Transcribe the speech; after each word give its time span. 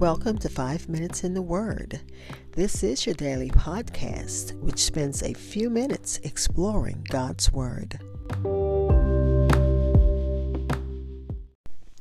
welcome 0.00 0.36
to 0.36 0.48
Five 0.50 0.90
Minutes 0.90 1.24
in 1.24 1.32
the 1.32 1.40
Word. 1.40 2.00
This 2.52 2.82
is 2.82 3.06
your 3.06 3.14
daily 3.14 3.48
podcast, 3.48 4.52
which 4.60 4.80
spends 4.80 5.22
a 5.22 5.32
few 5.32 5.70
minutes 5.70 6.18
exploring 6.22 7.06
God's 7.08 7.50
Word. 7.50 7.98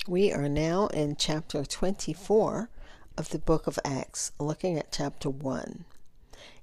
We 0.09 0.33
are 0.33 0.49
now 0.49 0.87
in 0.87 1.15
chapter 1.15 1.63
24 1.63 2.69
of 3.17 3.29
the 3.29 3.39
book 3.39 3.65
of 3.65 3.79
Acts, 3.85 4.33
looking 4.41 4.77
at 4.77 4.91
chapter 4.91 5.29
1. 5.29 5.85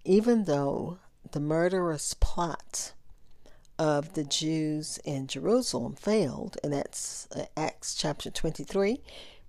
Even 0.04 0.44
though 0.44 0.98
the 1.30 1.40
murderous 1.40 2.12
plot 2.12 2.92
of 3.78 4.12
the 4.12 4.24
Jews 4.24 4.98
in 5.02 5.28
Jerusalem 5.28 5.94
failed, 5.94 6.58
and 6.62 6.74
that's 6.74 7.26
uh, 7.34 7.46
Acts 7.56 7.94
chapter 7.94 8.30
23, 8.30 9.00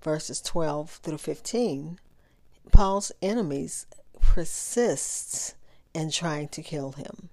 verses 0.03 0.41
12 0.41 0.99
through 1.01 1.17
15, 1.17 1.99
Paul's 2.71 3.11
enemies 3.21 3.87
persist 4.19 5.55
in 5.93 6.11
trying 6.11 6.47
to 6.49 6.61
kill 6.61 6.93
him. 6.93 7.29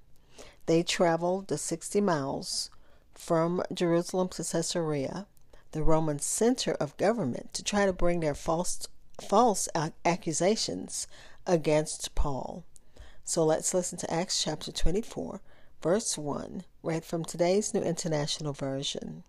They 0.66 0.82
traveled 0.82 1.48
the 1.48 1.58
60 1.58 2.00
miles 2.00 2.70
from 3.14 3.62
Jerusalem 3.72 4.28
to 4.28 4.44
Caesarea, 4.44 5.26
the 5.72 5.82
Roman 5.82 6.18
center 6.18 6.72
of 6.74 6.96
government, 6.96 7.52
to 7.54 7.64
try 7.64 7.86
to 7.86 7.92
bring 7.92 8.20
their 8.20 8.34
false 8.34 8.86
false 9.20 9.68
accusations 10.04 11.06
against 11.46 12.14
Paul. 12.14 12.64
So 13.24 13.44
let's 13.44 13.74
listen 13.74 13.98
to 13.98 14.12
Acts 14.12 14.42
chapter 14.42 14.72
24, 14.72 15.40
verse 15.82 16.16
1, 16.16 16.64
read 16.82 17.04
from 17.04 17.24
today's 17.24 17.74
New 17.74 17.82
International 17.82 18.52
Version. 18.52 19.24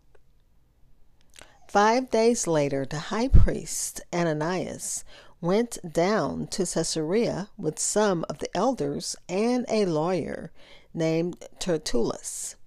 Five 1.71 2.09
days 2.09 2.48
later, 2.48 2.85
the 2.85 2.99
high 2.99 3.30
priest 3.30 4.02
Ananias 4.14 5.05
went 5.39 5.77
down 5.89 6.47
to 6.47 6.66
Caesarea 6.66 7.47
with 7.58 7.80
some 7.80 8.25
of 8.27 8.39
the 8.39 8.50
elders 8.53 9.16
and 9.30 9.66
a 9.69 9.86
lawyer 9.86 10.52
named 10.94 11.38
Tertullus, 11.59 12.58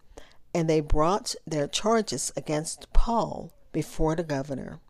and 0.54 0.70
they 0.70 0.80
brought 0.80 1.34
their 1.46 1.68
charges 1.68 2.32
against 2.34 2.90
Paul 2.94 3.52
before 3.72 4.16
the 4.16 4.22
governor. 4.22 4.80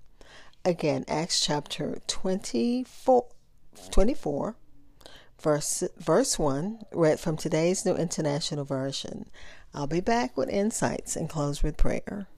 Again, 0.65 1.05
Acts 1.09 1.41
chapter 1.41 1.99
24, 2.07 3.27
24 3.91 4.57
verse, 5.41 5.83
verse 5.99 6.39
1, 6.39 6.85
read 6.93 7.19
from 7.19 7.37
today's 7.37 7.85
New 7.85 7.97
International 7.97 8.65
Version. 8.65 9.29
I'll 9.75 9.89
be 9.89 9.99
back 9.99 10.37
with 10.37 10.49
insights 10.51 11.17
and 11.17 11.29
close 11.29 11.65
with 11.65 11.77
prayer. 11.77 12.29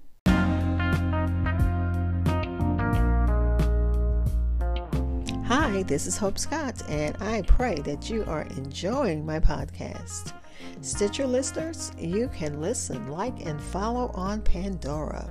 Hi, 5.48 5.84
this 5.84 6.08
is 6.08 6.16
Hope 6.16 6.40
Scott, 6.40 6.82
and 6.88 7.16
I 7.22 7.42
pray 7.42 7.76
that 7.82 8.10
you 8.10 8.24
are 8.24 8.48
enjoying 8.56 9.24
my 9.24 9.38
podcast. 9.38 10.32
Stitcher 10.80 11.24
listeners, 11.24 11.92
you 11.96 12.28
can 12.34 12.60
listen, 12.60 13.06
like, 13.12 13.46
and 13.46 13.62
follow 13.62 14.10
on 14.14 14.42
Pandora. 14.42 15.30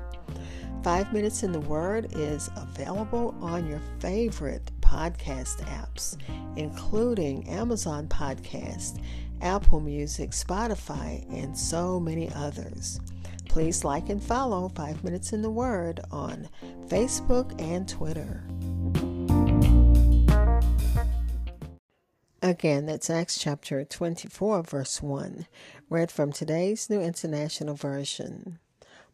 Five 0.86 1.12
Minutes 1.12 1.44
in 1.44 1.52
the 1.52 1.60
Word 1.60 2.14
is 2.14 2.50
available 2.56 3.36
on 3.42 3.68
your 3.68 3.82
favorite 4.00 4.72
podcast 4.80 5.62
apps, 5.66 6.16
including 6.56 7.50
Amazon 7.50 8.08
Podcast, 8.08 9.02
Apple 9.42 9.82
Music, 9.82 10.30
Spotify, 10.30 11.30
and 11.30 11.58
so 11.58 12.00
many 12.00 12.32
others. 12.34 13.02
Please 13.50 13.84
like 13.84 14.08
and 14.08 14.24
follow 14.24 14.70
Five 14.70 15.04
Minutes 15.04 15.34
in 15.34 15.42
the 15.42 15.52
Word 15.52 16.00
on 16.10 16.48
Facebook 16.88 17.62
and 17.62 17.86
Twitter. 17.86 18.46
Again, 22.46 22.86
that's 22.86 23.10
Acts 23.10 23.40
chapter 23.40 23.84
24, 23.84 24.62
verse 24.62 25.02
1, 25.02 25.48
read 25.90 26.12
from 26.12 26.32
today's 26.32 26.92
New 26.92 27.02
International 27.02 27.74
Version. 27.74 28.60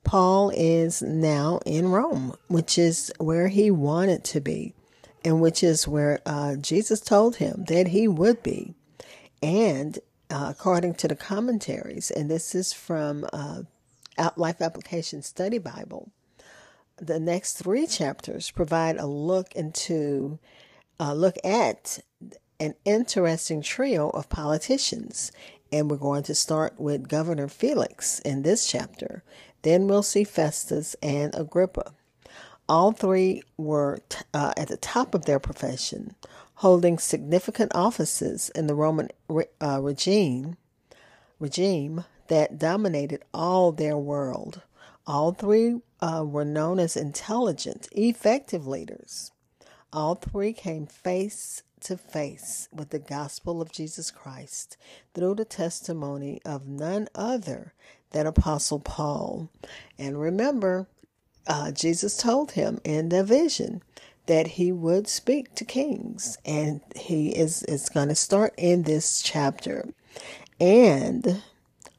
Paul 0.04 0.52
is 0.54 1.02
now 1.02 1.62
in 1.66 1.88
Rome, 1.88 2.36
which 2.50 2.78
is 2.78 3.10
where 3.20 3.48
he 3.48 3.72
wanted 3.72 4.26
to 4.26 4.42
be, 4.42 4.74
and 5.24 5.40
which 5.40 5.64
is 5.64 5.88
where 5.88 6.20
uh, 6.26 6.58
Jesus 6.58 7.00
told 7.00 7.38
him 7.38 7.64
that 7.70 7.88
he 7.88 8.06
would 8.06 8.44
be. 8.44 8.76
And 9.42 9.98
uh, 10.30 10.48
according 10.50 10.96
to 10.96 11.08
the 11.08 11.16
commentaries, 11.16 12.12
and 12.12 12.30
this 12.30 12.54
is 12.54 12.74
from 12.74 13.26
uh, 13.32 13.62
Life 14.36 14.62
Application 14.62 15.22
Study 15.22 15.58
Bible, 15.58 16.12
the 16.98 17.18
next 17.18 17.54
three 17.54 17.88
chapters 17.88 18.52
provide 18.52 18.98
a 18.98 19.08
look 19.08 19.54
into, 19.56 20.38
uh, 21.00 21.14
look 21.14 21.38
at 21.46 22.00
an 22.62 22.76
interesting 22.86 23.64
trio 23.64 24.12
of 24.12 24.30
politicians. 24.30 25.32
And 25.72 25.90
we're 25.90 25.98
going 25.98 26.22
to 26.24 26.36
start 26.36 26.80
with 26.80 27.10
Governor 27.10 27.48
Felix 27.48 28.20
in 28.20 28.44
this 28.44 28.68
chapter. 28.68 29.24
Then 29.64 29.88
we'll 29.88 30.04
see 30.04 30.24
Festus 30.24 30.96
and 31.02 31.34
Agrippa. 31.36 31.94
All 32.70 32.92
three 32.92 33.42
were 33.58 34.00
uh, 34.34 34.54
at 34.56 34.68
the 34.68 34.78
top 34.78 35.16
of 35.16 35.26
their 35.26 35.40
profession, 35.40 36.16
holding 36.56 37.00
significant 37.00 37.74
offices 37.74 38.52
in 38.54 38.68
the 38.68 38.76
Roman 38.76 39.10
uh, 39.60 39.82
regime, 39.82 40.56
regime 41.40 42.06
that 42.28 42.60
dominated 42.60 43.24
all 43.34 43.72
their 43.72 43.98
world. 43.98 44.62
All 45.08 45.34
three 45.34 45.82
uh, 46.00 46.24
were 46.28 46.46
known 46.46 46.78
as 46.78 46.96
intelligent, 46.96 47.88
effective 47.92 48.68
leaders. 48.68 49.32
All 49.92 50.14
three 50.14 50.54
came 50.54 50.86
face 50.86 51.64
to 51.82 51.98
face 51.98 52.70
with 52.72 52.90
the 52.90 53.00
gospel 53.00 53.62
of 53.62 53.72
Jesus 53.72 54.12
Christ 54.12 54.78
through 55.14 55.36
the 55.36 55.46
testimony 55.46 56.42
of 56.46 56.68
none 56.68 57.08
other 57.16 57.74
than 58.12 58.28
Apostle 58.28 58.80
Paul. 58.80 59.50
And 59.98 60.20
remember, 60.20 60.88
uh, 61.48 61.72
Jesus 61.72 62.18
told 62.18 62.52
him 62.52 62.80
in 62.84 63.10
the 63.10 63.24
vision 63.24 63.84
that 64.28 64.48
he 64.48 64.72
would 64.72 65.08
speak 65.08 65.56
to 65.56 65.66
kings, 65.66 66.38
and 66.46 66.82
he 66.96 67.30
is, 67.30 67.64
is 67.64 67.90
going 67.90 68.10
to 68.10 68.16
start 68.16 68.54
in 68.58 68.84
this 68.84 69.22
chapter. 69.22 69.90
And 70.60 71.42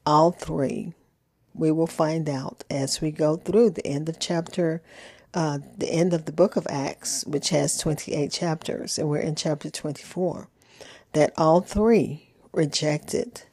all 0.05 0.31
three 0.31 0.93
we 1.53 1.71
will 1.71 1.87
find 1.87 2.27
out 2.27 2.63
as 2.69 3.01
we 3.01 3.11
go 3.11 3.35
through 3.37 3.71
the 3.71 3.85
end 3.85 4.09
of 4.09 4.19
chapter 4.19 4.81
uh, 5.33 5.59
the 5.77 5.91
end 5.91 6.13
of 6.13 6.25
the 6.25 6.31
book 6.31 6.55
of 6.55 6.67
Acts, 6.69 7.25
which 7.25 7.49
has 7.49 7.77
28 7.77 8.31
chapters, 8.31 8.97
and 8.97 9.09
we're 9.09 9.17
in 9.17 9.35
chapter 9.35 9.69
24, 9.69 10.47
that 11.13 11.33
all 11.37 11.61
three 11.61 12.33
rejected 12.51 13.43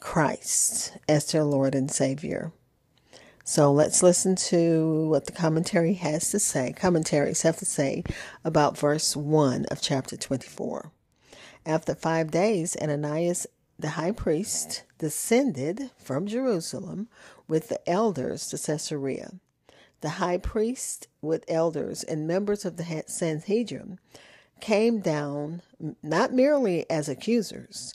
Christ 0.00 0.96
as 1.08 1.30
their 1.30 1.44
Lord 1.44 1.74
and 1.74 1.90
Savior. 1.90 2.52
So 3.44 3.72
let's 3.72 4.02
listen 4.02 4.36
to 4.36 5.08
what 5.08 5.26
the 5.26 5.32
commentary 5.32 5.94
has 5.94 6.30
to 6.30 6.38
say. 6.38 6.72
Commentaries 6.72 7.42
have 7.42 7.56
to 7.58 7.64
say 7.64 8.04
about 8.44 8.78
verse 8.78 9.16
1 9.16 9.66
of 9.66 9.80
chapter 9.80 10.16
24. 10.16 10.92
After 11.66 11.94
five 11.94 12.30
days, 12.30 12.76
Ananias 12.80 13.46
the 13.78 13.90
high 13.90 14.12
priest 14.12 14.84
descended 14.98 15.90
from 15.96 16.26
Jerusalem 16.26 17.08
with 17.48 17.68
the 17.68 17.88
elders 17.88 18.48
to 18.48 18.58
Caesarea 18.58 19.32
the 20.02 20.10
high 20.10 20.36
priest 20.36 21.08
with 21.22 21.44
elders 21.48 22.02
and 22.02 22.26
members 22.26 22.64
of 22.64 22.76
the 22.76 23.04
Sanhedrin 23.06 23.98
came 24.60 25.00
down 25.00 25.62
not 26.02 26.32
merely 26.32 26.88
as 26.90 27.08
accusers, 27.08 27.94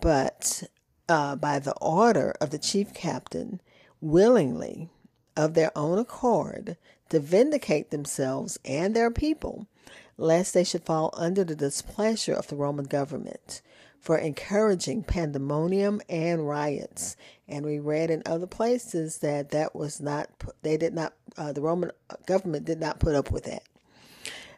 but 0.00 0.64
uh, 1.08 1.36
by 1.36 1.58
the 1.58 1.74
order 1.80 2.34
of 2.40 2.50
the 2.50 2.58
chief 2.58 2.92
captain, 2.92 3.60
willingly, 4.00 4.90
of 5.36 5.54
their 5.54 5.76
own 5.76 5.98
accord, 5.98 6.76
to 7.08 7.20
vindicate 7.20 7.90
themselves 7.90 8.58
and 8.64 8.94
their 8.94 9.10
people, 9.10 9.66
lest 10.16 10.52
they 10.52 10.64
should 10.64 10.84
fall 10.84 11.14
under 11.16 11.44
the 11.44 11.56
displeasure 11.56 12.34
of 12.34 12.48
the 12.48 12.56
Roman 12.56 12.84
government 12.84 13.62
for 14.00 14.16
encouraging 14.16 15.02
pandemonium 15.02 16.00
and 16.08 16.48
riots. 16.48 17.16
And 17.46 17.64
we 17.64 17.78
read 17.78 18.10
in 18.10 18.22
other 18.26 18.46
places 18.46 19.18
that 19.18 19.50
that 19.50 19.74
was 19.74 20.00
not, 20.00 20.30
they 20.62 20.76
did 20.76 20.94
not, 20.94 21.14
uh, 21.36 21.52
the 21.52 21.60
Roman 21.60 21.90
government 22.26 22.64
did 22.64 22.80
not 22.80 23.00
put 23.00 23.14
up 23.14 23.30
with 23.30 23.44
that. 23.44 23.62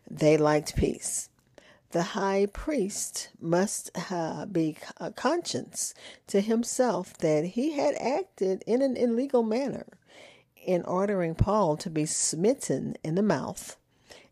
They 0.09 0.37
liked 0.37 0.77
peace. 0.77 1.29
The 1.93 2.03
high 2.03 2.47
priest 2.47 3.31
must 3.41 3.91
uh, 4.11 4.47
be 4.47 4.77
a 4.99 5.11
conscious 5.11 5.93
to 6.29 6.41
himself 6.41 7.15
that 7.19 7.45
he 7.45 7.73
had 7.73 7.95
acted 7.97 8.63
in 8.67 8.81
an 8.81 8.97
illegal 8.97 9.43
manner 9.43 9.87
in 10.57 10.85
ordering 10.85 11.35
Paul 11.35 11.77
to 11.79 11.91
be 11.91 12.07
smitten 12.07 12.97
in 13.03 13.17
the 13.17 13.23
mouth 13.23 13.77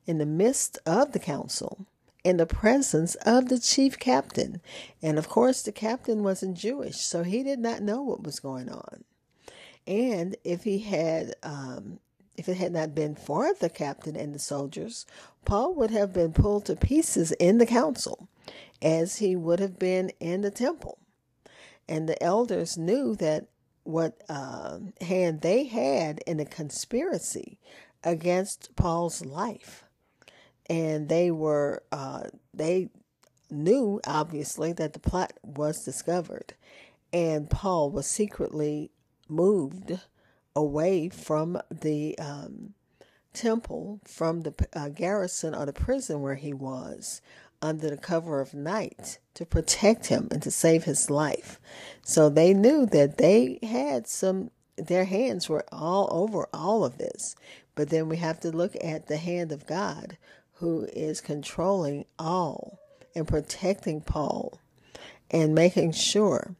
in 0.06 0.18
the 0.18 0.26
midst 0.26 0.78
of 0.86 1.12
the 1.12 1.18
council 1.18 1.86
in 2.28 2.36
the 2.36 2.46
presence 2.46 3.14
of 3.26 3.48
the 3.48 3.58
chief 3.58 3.98
captain. 3.98 4.60
And 5.02 5.18
of 5.18 5.28
course, 5.28 5.62
the 5.62 5.72
captain 5.72 6.22
wasn't 6.22 6.58
Jewish, 6.58 6.96
so 6.96 7.22
he 7.22 7.42
did 7.42 7.58
not 7.58 7.80
know 7.80 8.02
what 8.02 8.22
was 8.22 8.38
going 8.38 8.68
on. 8.68 9.04
And 9.86 10.36
if 10.44 10.64
he 10.64 10.80
had 10.80 11.34
um, 11.42 12.00
if 12.36 12.48
it 12.48 12.58
had 12.58 12.72
not 12.72 12.94
been 12.94 13.14
for 13.16 13.52
the 13.54 13.70
captain 13.70 14.14
and 14.14 14.34
the 14.34 14.38
soldiers, 14.38 15.06
Paul 15.44 15.74
would 15.74 15.90
have 15.90 16.12
been 16.12 16.32
pulled 16.32 16.66
to 16.66 16.76
pieces 16.76 17.32
in 17.32 17.56
the 17.58 17.66
council, 17.66 18.28
as 18.82 19.16
he 19.16 19.34
would 19.34 19.58
have 19.58 19.78
been 19.78 20.12
in 20.20 20.42
the 20.42 20.50
temple. 20.50 20.98
And 21.88 22.08
the 22.08 22.22
elders 22.22 22.76
knew 22.76 23.16
that 23.16 23.48
what 23.82 24.22
uh, 24.28 24.78
hand 25.00 25.40
they 25.40 25.64
had 25.64 26.20
in 26.26 26.36
the 26.36 26.44
conspiracy 26.44 27.58
against 28.04 28.76
Paul's 28.76 29.24
life, 29.24 29.84
and 30.68 31.08
they 31.08 31.30
were 31.30 31.82
uh, 31.92 32.24
they 32.52 32.90
knew 33.50 34.00
obviously 34.06 34.72
that 34.74 34.92
the 34.92 34.98
plot 34.98 35.32
was 35.42 35.84
discovered, 35.84 36.54
and 37.12 37.48
Paul 37.50 37.90
was 37.90 38.06
secretly 38.06 38.90
moved 39.28 39.98
away 40.54 41.08
from 41.08 41.60
the 41.70 42.18
um, 42.18 42.74
temple, 43.32 44.00
from 44.04 44.42
the 44.42 44.54
uh, 44.74 44.88
garrison 44.88 45.54
or 45.54 45.66
the 45.66 45.72
prison 45.72 46.20
where 46.20 46.34
he 46.34 46.52
was, 46.52 47.20
under 47.60 47.90
the 47.90 47.96
cover 47.96 48.40
of 48.40 48.54
night 48.54 49.18
to 49.34 49.44
protect 49.44 50.06
him 50.06 50.28
and 50.30 50.42
to 50.42 50.50
save 50.50 50.84
his 50.84 51.10
life. 51.10 51.60
So 52.02 52.28
they 52.28 52.54
knew 52.54 52.86
that 52.86 53.18
they 53.18 53.58
had 53.62 54.06
some, 54.06 54.50
their 54.76 55.04
hands 55.04 55.48
were 55.48 55.64
all 55.72 56.08
over 56.10 56.48
all 56.52 56.84
of 56.84 56.98
this. 56.98 57.34
But 57.74 57.90
then 57.90 58.08
we 58.08 58.16
have 58.16 58.40
to 58.40 58.50
look 58.50 58.76
at 58.82 59.06
the 59.06 59.16
hand 59.16 59.52
of 59.52 59.66
God 59.66 60.18
who 60.58 60.88
is 60.92 61.20
controlling 61.20 62.04
all 62.18 62.78
and 63.14 63.26
protecting 63.28 64.00
Paul 64.00 64.60
and 65.30 65.54
making 65.54 65.92
sure 65.92 66.56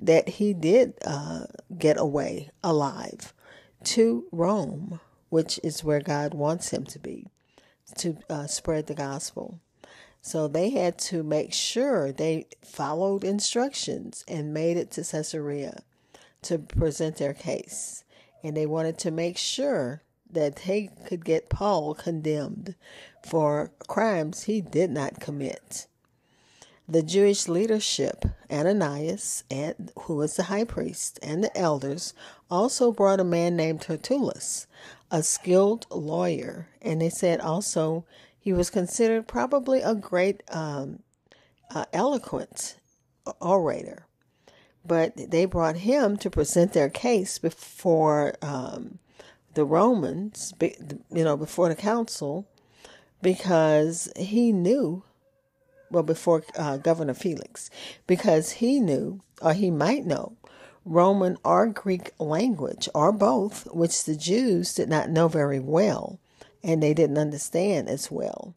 that 0.00 0.28
he 0.28 0.52
did 0.54 0.94
uh, 1.04 1.44
get 1.76 1.98
away 1.98 2.50
alive 2.62 3.32
to 3.84 4.24
Rome, 4.32 5.00
which 5.28 5.60
is 5.62 5.84
where 5.84 6.00
God 6.00 6.34
wants 6.34 6.70
him 6.70 6.84
to 6.86 6.98
be, 6.98 7.26
to 7.98 8.16
uh, 8.30 8.46
spread 8.46 8.86
the 8.86 8.94
gospel. 8.94 9.60
So 10.22 10.48
they 10.48 10.70
had 10.70 10.96
to 11.00 11.22
make 11.22 11.52
sure 11.52 12.10
they 12.12 12.46
followed 12.64 13.24
instructions 13.24 14.24
and 14.26 14.54
made 14.54 14.78
it 14.78 14.90
to 14.92 15.04
Caesarea 15.04 15.82
to 16.42 16.58
present 16.58 17.16
their 17.18 17.34
case. 17.34 18.04
And 18.42 18.56
they 18.56 18.66
wanted 18.66 18.98
to 19.00 19.10
make 19.10 19.36
sure 19.36 20.02
that 20.30 20.56
they 20.66 20.90
could 21.06 21.24
get 21.24 21.50
Paul 21.50 21.94
condemned 21.94 22.74
for 23.24 23.72
crimes 23.88 24.44
he 24.44 24.60
did 24.60 24.90
not 24.90 25.20
commit. 25.20 25.86
The 26.86 27.02
Jewish 27.02 27.48
leadership, 27.48 28.26
Ananias, 28.50 29.44
and, 29.50 29.90
who 30.00 30.16
was 30.16 30.36
the 30.36 30.44
high 30.44 30.64
priest, 30.64 31.18
and 31.22 31.42
the 31.42 31.56
elders 31.56 32.12
also 32.50 32.92
brought 32.92 33.20
a 33.20 33.24
man 33.24 33.56
named 33.56 33.80
Tertullus, 33.80 34.66
a 35.10 35.22
skilled 35.22 35.86
lawyer, 35.90 36.68
and 36.82 37.00
they 37.00 37.08
said 37.08 37.40
also 37.40 38.04
he 38.38 38.52
was 38.52 38.68
considered 38.68 39.26
probably 39.26 39.80
a 39.80 39.94
great 39.94 40.42
um, 40.50 40.98
uh, 41.74 41.86
eloquent 41.94 42.76
orator. 43.40 44.06
But 44.84 45.30
they 45.30 45.46
brought 45.46 45.76
him 45.76 46.18
to 46.18 46.28
present 46.28 46.74
their 46.74 46.90
case 46.90 47.38
before 47.38 48.34
um, 48.42 48.98
the 49.54 49.64
Romans, 49.64 50.52
you 50.60 51.24
know, 51.24 51.38
before 51.38 51.70
the 51.70 51.74
council, 51.74 52.46
because 53.24 54.12
he 54.16 54.52
knew, 54.52 55.02
well, 55.90 56.02
before 56.02 56.44
uh, 56.58 56.76
Governor 56.76 57.14
Felix, 57.14 57.70
because 58.06 58.52
he 58.52 58.78
knew, 58.78 59.22
or 59.40 59.54
he 59.54 59.70
might 59.70 60.04
know, 60.04 60.36
Roman 60.84 61.38
or 61.42 61.66
Greek 61.68 62.10
language, 62.18 62.86
or 62.94 63.12
both, 63.12 63.66
which 63.74 64.04
the 64.04 64.14
Jews 64.14 64.74
did 64.74 64.90
not 64.90 65.08
know 65.08 65.26
very 65.26 65.58
well 65.58 66.20
and 66.62 66.82
they 66.82 66.92
didn't 66.92 67.18
understand 67.18 67.88
as 67.88 68.10
well, 68.10 68.54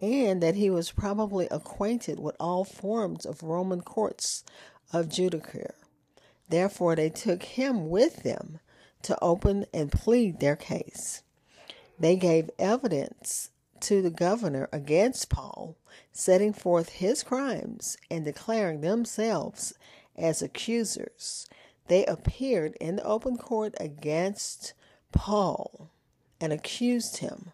and 0.00 0.42
that 0.42 0.56
he 0.56 0.68
was 0.68 0.92
probably 0.92 1.48
acquainted 1.50 2.20
with 2.20 2.36
all 2.38 2.64
forms 2.64 3.24
of 3.24 3.42
Roman 3.42 3.80
courts 3.80 4.44
of 4.92 5.08
judicature. 5.08 5.74
Therefore, 6.50 6.96
they 6.96 7.08
took 7.08 7.42
him 7.42 7.88
with 7.88 8.24
them 8.24 8.60
to 9.02 9.18
open 9.22 9.64
and 9.72 9.90
plead 9.90 10.38
their 10.38 10.56
case. 10.56 11.22
They 11.98 12.16
gave 12.16 12.50
evidence 12.58 13.50
to 13.82 14.02
the 14.02 14.10
governor 14.10 14.68
against 14.72 15.28
Paul, 15.28 15.76
setting 16.12 16.52
forth 16.52 16.88
his 16.88 17.22
crimes 17.22 17.96
and 18.10 18.24
declaring 18.24 18.80
themselves 18.80 19.74
as 20.16 20.42
accusers. 20.42 21.46
They 21.88 22.04
appeared 22.06 22.76
in 22.80 22.96
the 22.96 23.04
open 23.04 23.36
court 23.36 23.74
against 23.78 24.72
Paul 25.12 25.90
and 26.40 26.52
accused 26.52 27.18
him. 27.18 27.50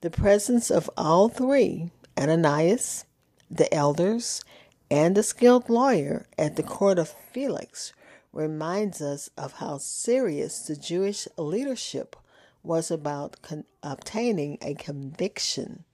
The 0.00 0.10
presence 0.10 0.70
of 0.70 0.88
all 0.96 1.28
three, 1.28 1.90
Ananias, 2.18 3.04
the 3.50 3.72
elders, 3.74 4.42
and 4.90 5.16
the 5.16 5.22
skilled 5.22 5.68
lawyer 5.68 6.26
at 6.38 6.56
the 6.56 6.62
court 6.62 6.98
of 6.98 7.14
Felix, 7.32 7.92
reminds 8.32 9.02
us 9.02 9.28
of 9.36 9.54
how 9.54 9.78
serious 9.78 10.60
the 10.60 10.76
Jewish 10.76 11.26
leadership 11.36 12.16
was 12.62 12.90
about 12.90 13.40
con- 13.42 13.64
obtaining 13.82 14.58
a 14.62 14.74
conviction 14.74 15.84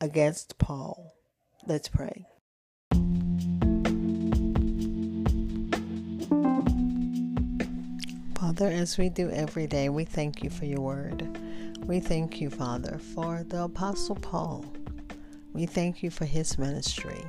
against 0.00 0.58
Paul. 0.58 1.14
Let's 1.66 1.88
pray. 1.88 2.26
Father, 8.38 8.68
as 8.68 8.98
we 8.98 9.08
do 9.08 9.30
every 9.30 9.66
day, 9.66 9.88
we 9.88 10.04
thank 10.04 10.42
you 10.42 10.50
for 10.50 10.64
your 10.64 10.80
word. 10.80 11.38
We 11.84 12.00
thank 12.00 12.40
you, 12.40 12.50
Father, 12.50 12.98
for 13.14 13.44
the 13.48 13.64
Apostle 13.64 14.16
Paul. 14.16 14.64
We 15.52 15.66
thank 15.66 16.02
you 16.02 16.10
for 16.10 16.24
his 16.24 16.58
ministry, 16.58 17.24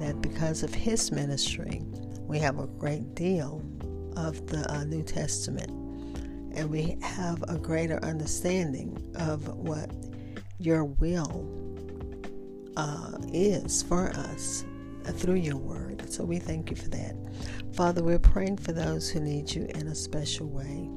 that 0.00 0.20
because 0.22 0.62
of 0.62 0.72
his 0.72 1.12
ministry, 1.12 1.82
we 2.26 2.38
have 2.38 2.58
a 2.58 2.66
great 2.66 3.14
deal 3.14 3.62
of 4.16 4.46
the 4.46 4.70
uh, 4.72 4.84
New 4.84 5.02
Testament, 5.02 5.70
and 6.56 6.70
we 6.70 6.96
have 7.02 7.42
a 7.48 7.58
greater 7.58 8.02
understanding 8.04 9.12
of 9.16 9.48
what 9.56 9.90
your 10.58 10.84
will 10.84 11.48
uh, 12.76 13.18
is 13.32 13.82
for 13.82 14.10
us 14.10 14.64
through 15.04 15.34
your 15.34 15.56
word. 15.56 16.10
So 16.10 16.24
we 16.24 16.38
thank 16.38 16.70
you 16.70 16.76
for 16.76 16.88
that. 16.88 17.14
Father, 17.74 18.02
we're 18.02 18.18
praying 18.18 18.58
for 18.58 18.72
those 18.72 19.10
who 19.10 19.20
need 19.20 19.54
you 19.54 19.66
in 19.74 19.88
a 19.88 19.94
special 19.94 20.48
way 20.48 20.88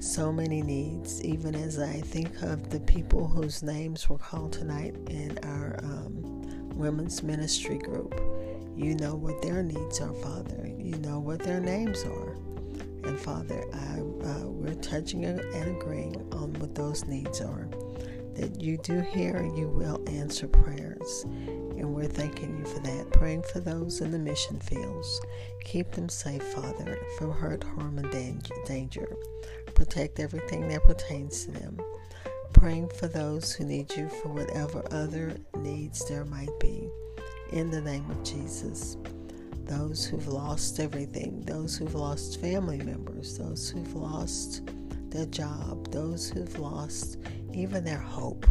so 0.00 0.32
many 0.32 0.62
needs, 0.62 1.22
even 1.22 1.54
as 1.54 1.78
I 1.78 2.00
think 2.00 2.40
of 2.42 2.70
the 2.70 2.80
people 2.80 3.26
whose 3.26 3.62
names 3.62 4.08
were 4.08 4.16
called 4.16 4.52
tonight 4.52 4.96
in 5.10 5.38
our 5.44 5.78
um, 5.82 6.70
women's 6.74 7.22
ministry 7.22 7.76
group. 7.76 8.18
You 8.74 8.94
know 8.94 9.14
what 9.14 9.42
their 9.42 9.62
needs 9.62 10.00
are, 10.00 10.14
Father. 10.14 10.66
You 10.78 10.96
know 10.96 11.20
what 11.20 11.40
their 11.40 11.60
names 11.60 12.02
are. 12.04 12.34
And 13.10 13.18
Father, 13.18 13.64
I, 13.74 13.98
uh, 13.98 14.46
we're 14.46 14.74
touching 14.74 15.24
and 15.24 15.40
agreeing 15.40 16.14
on 16.30 16.52
what 16.60 16.76
those 16.76 17.06
needs 17.06 17.40
are. 17.40 17.68
That 18.34 18.60
you 18.60 18.78
do 18.78 19.00
hear 19.00 19.34
and 19.34 19.58
you 19.58 19.68
will 19.68 20.00
answer 20.08 20.46
prayers. 20.46 21.24
And 21.24 21.92
we're 21.92 22.06
thanking 22.06 22.56
you 22.56 22.64
for 22.64 22.78
that. 22.78 23.10
Praying 23.10 23.42
for 23.52 23.58
those 23.58 24.00
in 24.00 24.12
the 24.12 24.18
mission 24.20 24.60
fields. 24.60 25.20
Keep 25.64 25.90
them 25.90 26.08
safe, 26.08 26.44
Father, 26.54 27.00
from 27.18 27.32
hurt, 27.32 27.64
harm, 27.64 27.98
and 27.98 28.12
danger 28.64 29.16
protect 29.74 30.20
everything 30.20 30.68
that 30.68 30.84
pertains 30.84 31.46
to 31.46 31.50
them. 31.50 31.80
Praying 32.52 32.90
for 32.90 33.08
those 33.08 33.52
who 33.52 33.64
need 33.64 33.90
you 33.96 34.08
for 34.08 34.28
whatever 34.28 34.84
other 34.92 35.36
needs 35.56 36.08
there 36.08 36.24
might 36.24 36.60
be. 36.60 36.88
In 37.50 37.72
the 37.72 37.80
name 37.80 38.08
of 38.08 38.22
Jesus. 38.22 38.96
Those 39.70 40.04
who've 40.04 40.26
lost 40.26 40.80
everything, 40.80 41.42
those 41.42 41.76
who've 41.76 41.94
lost 41.94 42.40
family 42.40 42.78
members, 42.78 43.38
those 43.38 43.70
who've 43.70 43.94
lost 43.94 44.62
their 45.10 45.26
job, 45.26 45.92
those 45.92 46.28
who've 46.28 46.58
lost 46.58 47.18
even 47.54 47.84
their 47.84 48.00
hope. 48.00 48.48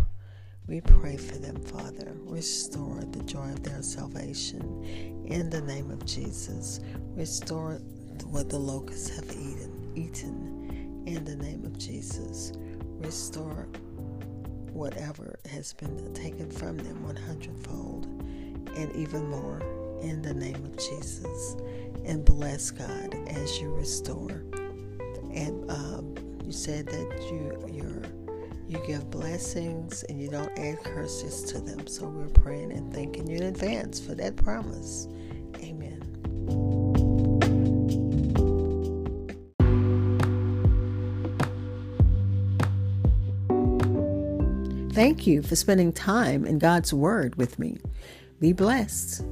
We 0.65 0.79
pray 0.79 1.17
for 1.17 1.37
them, 1.37 1.61
Father. 1.61 2.13
Restore 2.23 3.01
the 3.11 3.21
joy 3.23 3.49
of 3.49 3.63
their 3.63 3.83
salvation 3.83 5.25
in 5.25 5.49
the 5.49 5.59
name 5.59 5.91
of 5.91 6.05
Jesus. 6.05 6.79
Restore 7.17 7.81
what 8.27 8.47
the 8.47 8.59
locusts 8.59 9.13
have 9.17 9.29
eaten, 9.29 9.91
eaten 9.95 11.03
in 11.05 11.25
the 11.25 11.35
name 11.35 11.65
of 11.65 11.77
Jesus. 11.77 12.53
Restore 12.97 13.67
whatever 14.71 15.37
has 15.51 15.73
been 15.73 16.13
taken 16.13 16.49
from 16.49 16.77
them 16.77 17.03
100 17.03 17.59
fold 17.59 18.05
and 18.77 18.95
even 18.95 19.27
more 19.27 19.61
in 20.01 20.21
the 20.21 20.33
name 20.33 20.63
of 20.65 20.77
Jesus. 20.77 21.55
And 22.05 22.25
bless 22.25 22.71
God 22.71 23.15
as 23.27 23.59
you 23.59 23.73
restore. 23.73 24.43
And 25.33 25.69
um, 25.69 26.15
you 26.43 26.51
said 26.51 26.87
that 26.87 27.27
you 27.31 27.67
you 27.71 28.01
you 28.67 28.79
give 28.85 29.09
blessings 29.09 30.03
and 30.03 30.21
you 30.21 30.29
don't 30.29 30.51
add 30.57 30.83
curses 30.83 31.43
to 31.51 31.59
them. 31.59 31.87
So 31.87 32.07
we're 32.07 32.27
praying 32.27 32.71
and 32.71 32.93
thanking 32.93 33.27
you 33.27 33.37
in 33.37 33.43
advance 33.43 33.99
for 33.99 34.13
that 34.15 34.35
promise. 34.35 35.07
Amen. 35.57 36.05
Thank 44.93 45.25
you 45.25 45.41
for 45.41 45.55
spending 45.55 45.93
time 45.93 46.45
in 46.45 46.59
God's 46.59 46.93
Word 46.93 47.35
with 47.35 47.57
me. 47.57 47.77
Be 48.39 48.53
blessed. 48.53 49.23